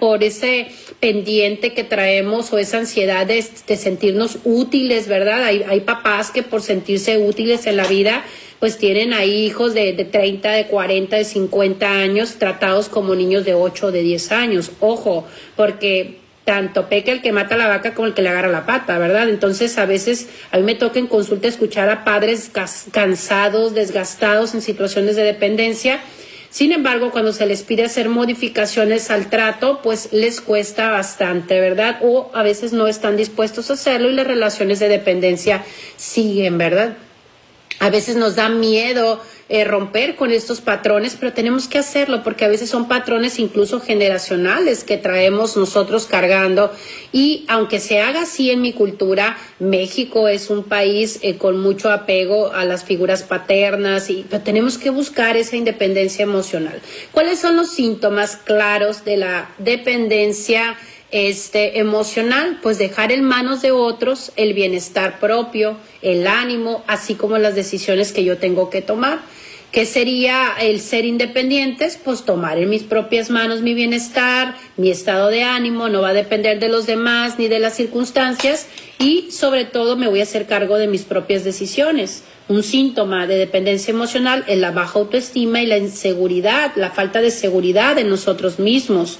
[0.00, 0.68] por ese
[1.00, 5.44] pendiente que traemos o esa ansiedad de, sentirnos útiles, ¿verdad?
[5.44, 8.24] Hay papás que por sentirse útiles en la vida
[8.62, 13.44] pues tienen ahí hijos de, de 30, de 40, de 50 años tratados como niños
[13.44, 14.70] de 8 o de 10 años.
[14.78, 18.64] Ojo, porque tanto peca el que mata la vaca como el que le agarra la
[18.64, 19.28] pata, ¿verdad?
[19.28, 22.52] Entonces a veces a mí me toca en consulta escuchar a padres
[22.92, 25.98] cansados, desgastados en situaciones de dependencia.
[26.48, 31.98] Sin embargo, cuando se les pide hacer modificaciones al trato, pues les cuesta bastante, ¿verdad?
[32.02, 35.64] O a veces no están dispuestos a hacerlo y las relaciones de dependencia
[35.96, 36.96] siguen, ¿verdad?
[37.82, 42.44] A veces nos da miedo eh, romper con estos patrones, pero tenemos que hacerlo porque
[42.44, 46.70] a veces son patrones incluso generacionales que traemos nosotros cargando.
[47.10, 51.90] Y aunque se haga así en mi cultura, México es un país eh, con mucho
[51.90, 56.80] apego a las figuras paternas, y, pero tenemos que buscar esa independencia emocional.
[57.10, 60.76] ¿Cuáles son los síntomas claros de la dependencia?
[61.12, 67.38] este, emocional, pues dejar en manos de otros el bienestar propio, el ánimo, así como
[67.38, 69.20] las decisiones que yo tengo que tomar.
[69.72, 71.98] ¿Qué sería el ser independientes?
[72.02, 76.12] Pues tomar en mis propias manos mi bienestar, mi estado de ánimo, no va a
[76.12, 78.66] depender de los demás ni de las circunstancias
[78.98, 82.22] y sobre todo me voy a hacer cargo de mis propias decisiones.
[82.48, 87.30] Un síntoma de dependencia emocional es la baja autoestima y la inseguridad, la falta de
[87.30, 89.18] seguridad en nosotros mismos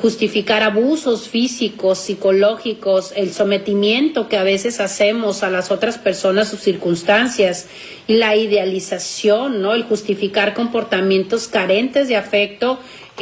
[0.00, 6.56] justificar abusos físicos, psicológicos, el sometimiento que a veces hacemos a las otras personas o
[6.56, 7.66] circunstancias,
[8.06, 9.74] la idealización, ¿no?
[9.74, 12.78] El justificar comportamientos carentes de afecto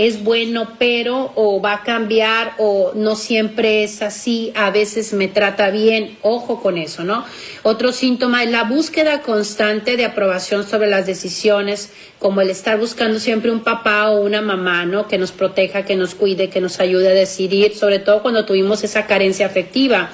[0.06, 5.28] es bueno, pero o va a cambiar o no siempre es así, a veces me
[5.28, 7.26] trata bien, ojo con eso, ¿no?
[7.62, 13.20] Otro síntoma es la búsqueda constante de aprobación sobre las decisiones, como el estar buscando
[13.20, 15.06] siempre un papá o una mamá, ¿no?
[15.06, 18.82] Que nos proteja, que nos cuide, que nos ayude a decidir, sobre todo cuando tuvimos
[18.82, 20.10] esa carencia afectiva.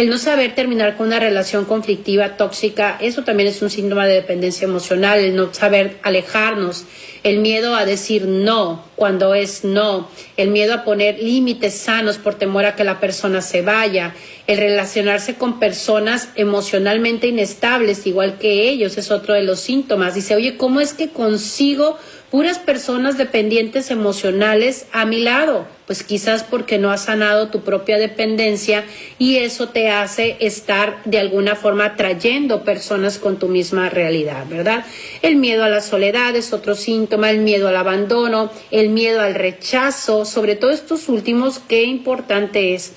[0.00, 4.14] El no saber terminar con una relación conflictiva, tóxica, eso también es un síntoma de
[4.14, 6.86] dependencia emocional, el no saber alejarnos,
[7.22, 12.36] el miedo a decir no cuando es no, el miedo a poner límites sanos por
[12.36, 14.14] temor a que la persona se vaya,
[14.46, 20.14] el relacionarse con personas emocionalmente inestables, igual que ellos, es otro de los síntomas.
[20.14, 21.98] Dice, oye, ¿cómo es que consigo
[22.30, 27.98] puras personas dependientes emocionales a mi lado, pues quizás porque no has sanado tu propia
[27.98, 28.84] dependencia
[29.18, 34.84] y eso te hace estar de alguna forma trayendo personas con tu misma realidad, ¿verdad?
[35.22, 39.34] El miedo a la soledad es otro síntoma, el miedo al abandono, el miedo al
[39.34, 42.92] rechazo, sobre todo estos últimos, qué importante es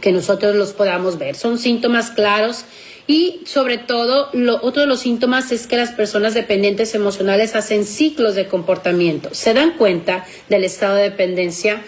[0.00, 1.34] que nosotros los podamos ver.
[1.34, 2.64] Son síntomas claros
[3.08, 7.86] y sobre todo, lo, otro de los síntomas es que las personas dependientes emocionales hacen
[7.86, 9.30] ciclos de comportamiento.
[9.32, 11.80] Se dan cuenta del estado de dependencia,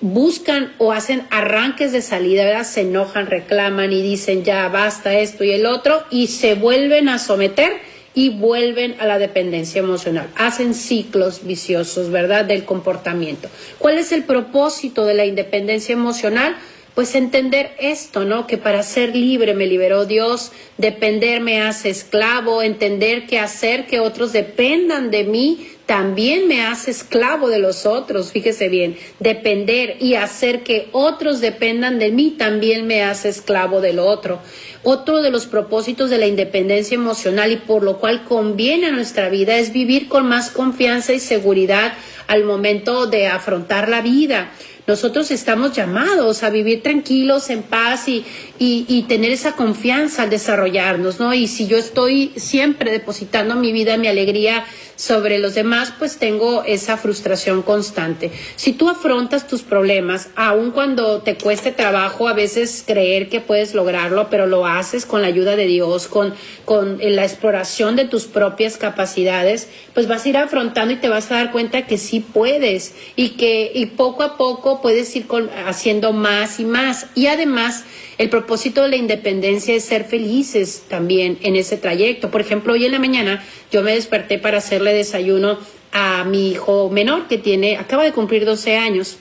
[0.00, 2.64] buscan o hacen arranques de salida, ¿verdad?
[2.64, 7.18] Se enojan, reclaman y dicen ya basta esto y el otro y se vuelven a
[7.18, 7.72] someter
[8.14, 10.28] y vuelven a la dependencia emocional.
[10.36, 12.44] Hacen ciclos viciosos, ¿verdad?
[12.44, 13.48] Del comportamiento.
[13.80, 16.56] ¿Cuál es el propósito de la independencia emocional?
[16.94, 18.46] Pues entender esto, ¿no?
[18.46, 24.00] Que para ser libre me liberó Dios, depender me hace esclavo, entender que hacer que
[24.00, 30.14] otros dependan de mí también me hace esclavo de los otros, fíjese bien, depender y
[30.14, 34.38] hacer que otros dependan de mí también me hace esclavo del otro.
[34.84, 39.28] Otro de los propósitos de la independencia emocional y por lo cual conviene a nuestra
[39.30, 41.94] vida es vivir con más confianza y seguridad
[42.28, 44.52] al momento de afrontar la vida.
[44.90, 48.24] Nosotros estamos llamados a vivir tranquilos, en paz y,
[48.58, 51.32] y, tener esa confianza al desarrollarnos, ¿no?
[51.32, 54.64] Y si yo estoy siempre depositando mi vida, mi alegría
[55.00, 58.30] sobre los demás, pues tengo esa frustración constante.
[58.56, 63.72] Si tú afrontas tus problemas, aun cuando te cueste trabajo a veces creer que puedes
[63.72, 66.34] lograrlo, pero lo haces con la ayuda de Dios, con,
[66.66, 71.30] con la exploración de tus propias capacidades, pues vas a ir afrontando y te vas
[71.30, 75.26] a dar cuenta que sí puedes y que y poco a poco puedes ir
[75.66, 77.06] haciendo más y más.
[77.14, 77.84] Y además,
[78.20, 82.30] el propósito de la independencia es ser felices también en ese trayecto.
[82.30, 83.42] Por ejemplo, hoy en la mañana
[83.72, 85.58] yo me desperté para hacerle desayuno
[85.90, 89.16] a mi hijo menor que tiene, acaba de cumplir 12 años.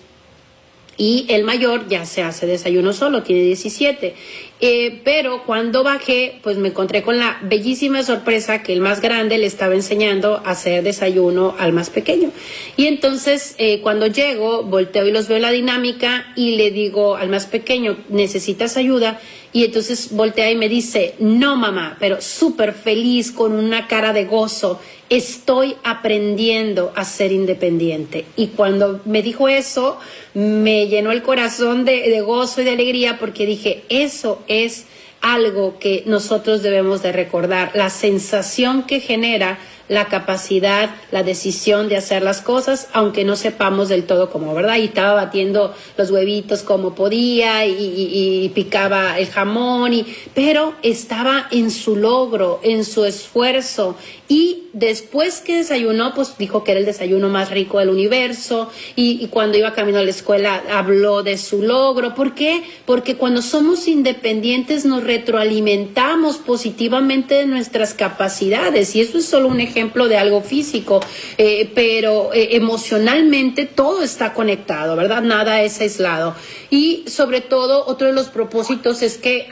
[0.98, 4.16] Y el mayor ya se hace desayuno solo, tiene 17.
[4.62, 9.38] Eh, pero cuando bajé, pues me encontré con la bellísima sorpresa que el más grande
[9.38, 12.32] le estaba enseñando a hacer desayuno al más pequeño.
[12.76, 17.30] Y entonces, eh, cuando llego, volteo y los veo la dinámica y le digo al
[17.30, 19.20] más pequeño, ¿necesitas ayuda?
[19.52, 24.26] Y entonces voltea y me dice, no mamá, pero súper feliz, con una cara de
[24.26, 24.80] gozo,
[25.10, 28.26] estoy aprendiendo a ser independiente.
[28.36, 29.98] Y cuando me dijo eso,
[30.36, 34.86] me llenó el corazón de, de gozo y de alegría porque dije, eso es
[35.22, 39.58] algo que nosotros debemos de recordar, la sensación que genera
[39.90, 44.78] la capacidad, la decisión de hacer las cosas, aunque no sepamos del todo cómo, ¿verdad?
[44.78, 51.72] Y estaba batiendo los huevitos como podía y, picaba el jamón, y, pero estaba en
[51.72, 53.96] su logro, en su esfuerzo.
[54.28, 59.28] Y después que desayunó, pues dijo que era el desayuno más rico del universo y,
[59.28, 62.14] cuando iba camino a la escuela habló de su logro.
[62.16, 62.62] ¿Por qué?
[62.86, 69.60] Porque cuando somos independientes nos retroalimentamos positivamente de nuestras capacidades y eso es solo un
[69.80, 71.00] ejemplo de algo físico,
[71.38, 75.22] eh, pero eh, emocionalmente todo está conectado, ¿verdad?
[75.22, 76.36] Nada es aislado.
[76.70, 79.48] Y sobre todo, otro de los propósitos es que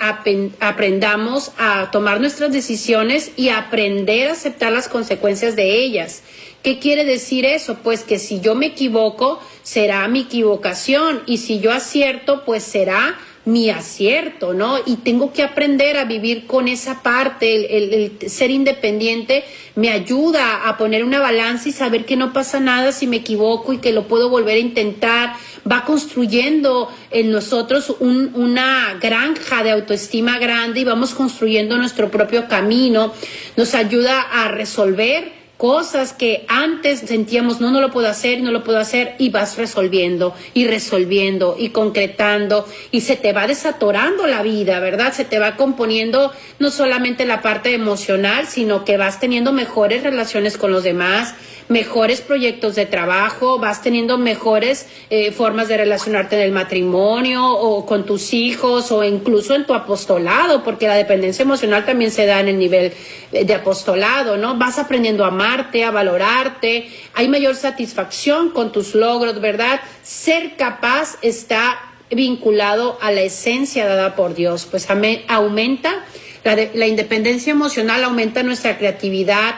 [0.59, 6.23] aprendamos a tomar nuestras decisiones y aprender a aceptar las consecuencias de ellas.
[6.61, 7.77] ¿Qué quiere decir eso?
[7.81, 13.17] Pues que si yo me equivoco, será mi equivocación y si yo acierto, pues será
[13.47, 14.77] mi acierto, ¿no?
[14.85, 19.45] Y tengo que aprender a vivir con esa parte, el, ser independiente
[19.75, 23.71] me ayuda a poner una balanza y saber que no pasa nada si me equivoco
[23.71, 25.35] y que lo puedo volver a intentar.
[25.69, 33.13] Va construyendo en nosotros una granja de autoestima grande y vamos construyendo nuestro propio camino.
[33.55, 38.63] Nos ayuda a resolver cosas que antes sentíamos no, no lo puedo hacer, no lo
[38.63, 44.43] puedo hacer y vas resolviendo y resolviendo y concretando y se te va desatorando la
[44.43, 45.13] vida, ¿verdad?
[45.13, 50.57] Se te va componiendo no solamente la parte emocional, sino que vas teniendo mejores relaciones
[50.57, 51.33] con los demás,
[51.69, 57.85] mejores proyectos de trabajo, vas teniendo mejores eh, formas de relacionarte en el matrimonio o
[57.85, 62.39] con tus hijos o incluso en tu apostolado, porque la dependencia emocional también se da
[62.39, 62.93] en el nivel
[63.31, 64.57] eh, de apostolado, ¿no?
[64.57, 69.79] Vas aprendiendo a a valorarte, hay mayor satisfacción con tus logros, ¿verdad?
[70.03, 71.79] Ser capaz está
[72.09, 74.87] vinculado a la esencia dada por Dios, pues
[75.27, 76.05] aumenta
[76.43, 79.55] la, la independencia emocional, aumenta nuestra creatividad,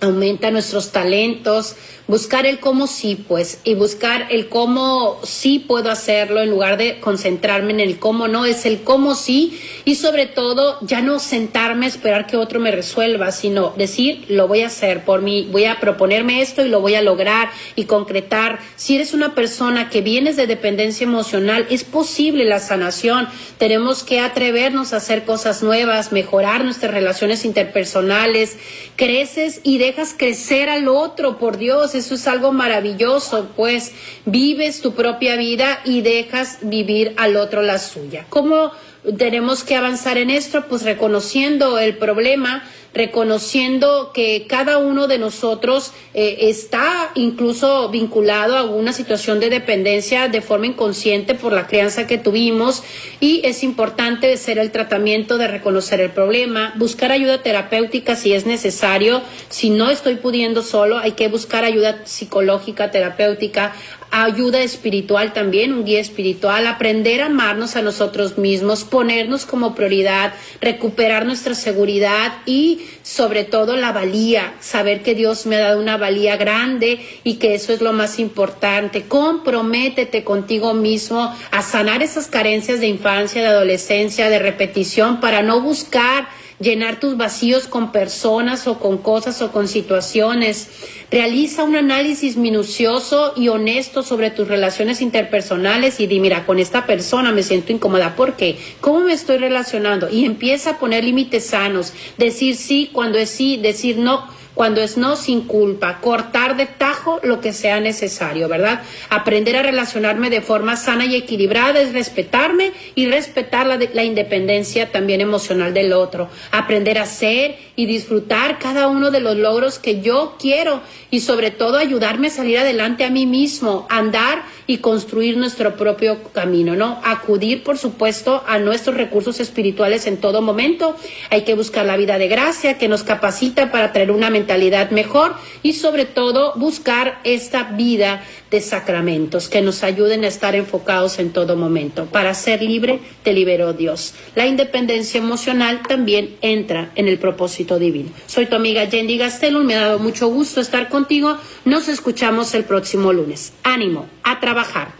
[0.00, 1.76] aumenta nuestros talentos,
[2.08, 7.00] buscar el cómo sí, pues, y buscar el cómo sí puedo hacerlo en lugar de
[7.00, 11.84] concentrarme en el cómo no, es el cómo sí y sobre todo ya no sentarme
[11.84, 15.66] a esperar que otro me resuelva, sino decir, lo voy a hacer por mí, voy
[15.66, 18.58] a proponerme esto y lo voy a lograr y concretar.
[18.76, 23.28] Si eres una persona que vienes de dependencia emocional, es posible la sanación.
[23.58, 28.56] Tenemos que atrevernos a hacer cosas nuevas, mejorar nuestras relaciones interpersonales,
[28.96, 33.92] creces y dejas crecer al otro, por Dios eso es algo maravilloso, pues
[34.24, 38.24] vives tu propia vida y dejas vivir al otro la suya.
[38.28, 38.72] ¿Cómo
[39.16, 40.66] tenemos que avanzar en esto?
[40.68, 48.64] Pues reconociendo el problema, reconociendo que cada uno de nosotros eh, está incluso vinculado a
[48.64, 52.82] una situación de dependencia de forma inconsciente por la crianza que tuvimos
[53.20, 58.46] y es importante hacer el tratamiento de reconocer el problema, buscar ayuda terapéutica si es
[58.46, 63.74] necesario, si no estoy pudiendo solo, hay que buscar ayuda psicológica, terapéutica,
[64.10, 70.34] ayuda espiritual también, un guía espiritual, aprender a amarnos a nosotros mismos, ponernos como prioridad,
[70.60, 75.96] recuperar nuestra seguridad y sobre todo la valía, saber que Dios me ha dado una
[75.96, 79.02] valía grande y que eso es lo más importante.
[79.02, 85.60] Comprométete contigo mismo a sanar esas carencias de infancia, de adolescencia, de repetición para no
[85.60, 86.28] buscar
[86.60, 90.68] llenar tus vacíos con personas o con cosas o con situaciones.
[91.10, 96.86] Realiza un análisis minucioso y honesto sobre tus relaciones interpersonales y di, mira, con esta
[96.86, 98.16] persona me siento incómoda.
[98.16, 98.58] ¿Por qué?
[98.80, 100.10] ¿Cómo me estoy relacionando?
[100.10, 101.92] Y empieza a poner límites sanos.
[102.18, 107.20] Decir sí cuando es sí, decir no cuando es no sin culpa, cortar de tajo
[107.22, 108.82] lo que sea necesario, ¿verdad?
[109.08, 114.90] Aprender a relacionarme de forma sana y equilibrada es respetarme y respetar la, la independencia
[114.90, 116.28] también emocional del otro.
[116.50, 120.80] Aprender a ser y disfrutar cada uno de los logros que yo quiero
[121.12, 126.18] y sobre todo ayudarme a salir adelante a mí mismo, andar y construir nuestro propio
[126.32, 127.00] camino, ¿no?
[127.04, 130.96] Acudir, por supuesto, a nuestros recursos espirituales en todo momento.
[131.30, 134.47] Hay que buscar la vida de gracia que nos capacita para traer una mentalidad
[134.90, 141.18] mejor y sobre todo buscar esta vida de sacramentos que nos ayuden a estar enfocados
[141.18, 142.06] en todo momento.
[142.06, 144.14] Para ser libre, te liberó Dios.
[144.34, 148.10] La independencia emocional también entra en el propósito divino.
[148.26, 151.36] Soy tu amiga Yendi Gastelum, me ha dado mucho gusto estar contigo.
[151.64, 153.52] Nos escuchamos el próximo lunes.
[153.62, 154.92] Ánimo, a trabajar.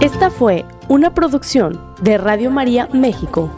[0.00, 3.54] Esta fue una producción de Radio María México.